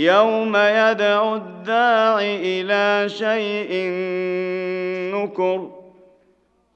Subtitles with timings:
[0.00, 3.72] يوم يدعو الداع إلى شيء
[5.14, 5.70] نكر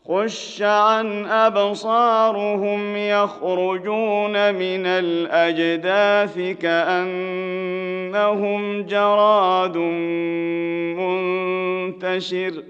[0.09, 8.03] خش عن أبصارهم يخرجون من الأجداث كأنهم
[8.83, 9.77] جراد
[10.99, 12.63] منتشر.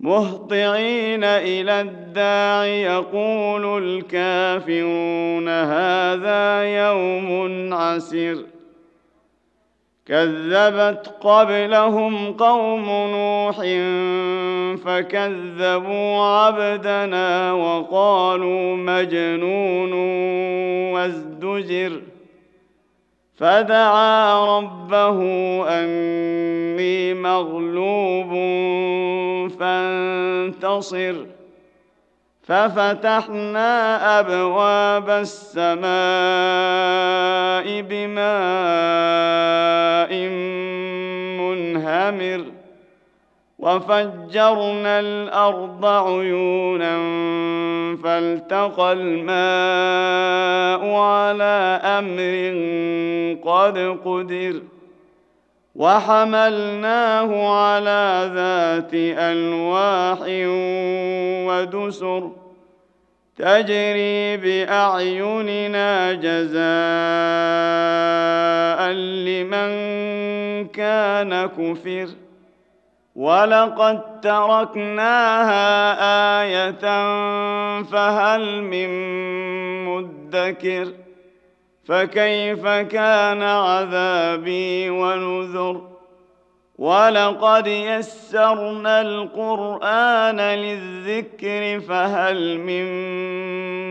[0.00, 8.55] مهطعين إلى الداع يقول الكافرون هذا يوم عسر
[10.06, 13.56] كذبت قبلهم قوم نوح
[14.84, 19.92] فكذبوا عبدنا وقالوا مجنون
[20.92, 22.00] وازدجر
[23.36, 25.20] فدعا ربه
[25.68, 28.30] أني مغلوب
[29.58, 31.35] فانتصر
[32.46, 33.70] ففتحنا
[34.20, 35.86] أبواب السماء
[37.80, 38.26] بماء
[41.40, 42.44] منهمر
[43.58, 46.96] وفجرنا الأرض عيونا
[48.04, 52.34] فالتقى الماء على أمر
[53.52, 54.62] قد قدر
[55.76, 60.18] وحملناه على ذات ألواح
[61.48, 62.30] ودسر
[63.36, 66.56] تجري بأعيننا جزاء
[68.92, 69.70] لمن
[70.68, 72.08] كان كفر.
[73.16, 75.62] ولقد تركناها
[76.42, 76.80] إيه
[77.82, 78.90] فهل من
[79.84, 80.92] مدكر
[81.84, 85.95] فكيف كان عذابي ونذر
[86.78, 92.86] ولقد يسرنا القران للذكر فهل من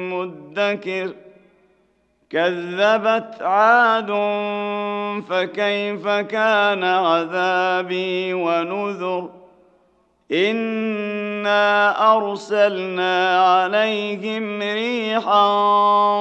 [0.09, 1.13] مدكر
[2.29, 4.12] كذبت عاد
[5.29, 9.29] فكيف كان عذابي ونذر
[10.31, 15.47] انا ارسلنا عليهم ريحا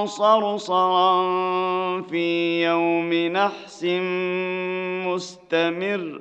[0.07, 1.13] صرصرا
[2.03, 3.85] في يوم نحس
[5.07, 6.21] مستمر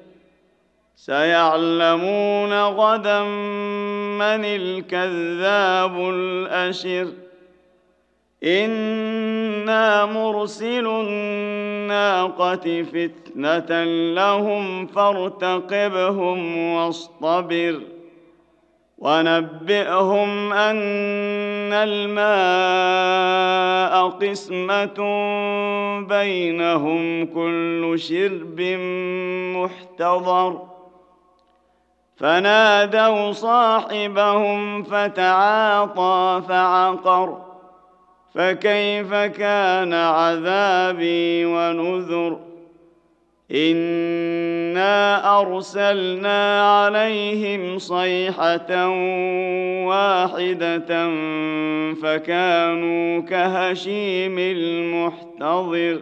[1.05, 3.23] سيعلمون غدا
[4.21, 7.07] من الكذاب الأشر.
[8.43, 13.83] إنا مرسل الناقة فتنة
[14.13, 17.81] لهم فارتقبهم واصطبر.
[18.97, 22.21] ونبئهم أن الماء
[24.09, 24.99] قسمة
[26.07, 28.61] بينهم كل شرب
[29.55, 30.70] محتضر.
[32.21, 37.37] فنادوا صاحبهم فتعاطى فعقر
[38.35, 42.39] فكيف كان عذابي ونذر
[43.51, 48.87] إنا أرسلنا عليهم صيحة
[49.87, 51.09] واحدة
[52.03, 56.01] فكانوا كهشيم المحتضر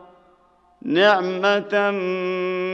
[0.85, 1.91] نعمة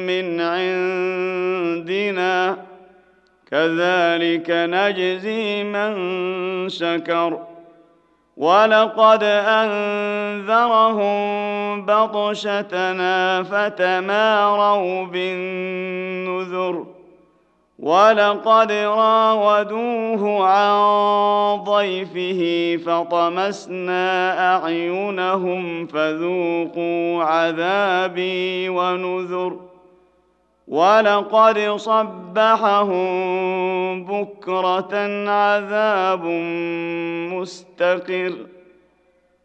[0.08, 2.58] من عندنا.
[3.52, 7.40] كذلك نجزي من شكر.
[8.38, 11.18] ولقد أنذرهم
[11.86, 16.97] بطشتنا فتماروا بالنذر.
[17.80, 22.42] ولقد راودوه عن ضيفه
[22.86, 24.06] فطمسنا
[24.56, 29.58] اعينهم فذوقوا عذابي ونذر
[30.68, 33.06] ولقد صبحهم
[34.06, 34.94] بكره
[35.30, 36.26] عذاب
[37.34, 38.34] مستقر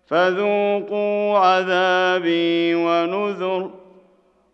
[0.07, 3.82] فذوقوا عذابي ونذر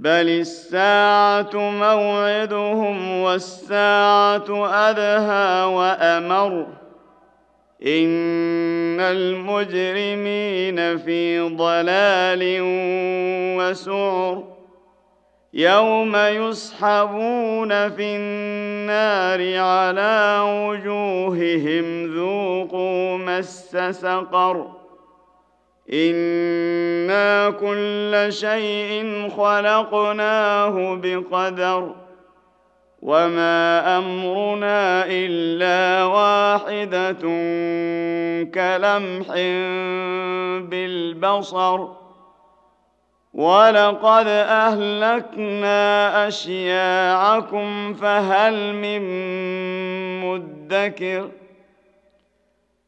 [0.00, 4.48] بل الساعة موعدهم والساعة
[4.88, 6.66] أدهى وأمر
[7.86, 12.58] إن المجرمين في ضلال
[13.60, 14.44] وسعر
[15.54, 24.79] يوم يسحبون في النار على وجوههم ذوقوا مس سقر
[25.92, 31.94] أنا كل شيء خلقناه بقدر
[33.02, 37.12] وما امرنا الا واحدة
[38.54, 39.26] كلمح
[40.70, 41.80] بالبصر
[43.34, 45.78] ولقد اهلكنا
[46.28, 49.02] اشياعكم فهل من
[50.20, 51.28] مدكر